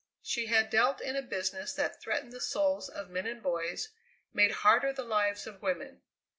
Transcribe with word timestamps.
She 0.23 0.47
had 0.47 0.71
dealt 0.71 0.99
in 0.99 1.15
a 1.15 1.21
business 1.21 1.73
that 1.73 2.01
threatened 2.01 2.31
the 2.33 2.41
souls 2.41 2.89
of 2.89 3.11
men 3.11 3.27
and 3.27 3.39
boys, 3.39 3.89
made 4.33 4.49
harder 4.49 4.91
the 4.91 5.03
lives 5.05 5.45
of 5.45 5.61
women. 5.61 6.01